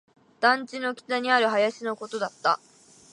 [0.39, 2.59] 団地の北にある林のことだった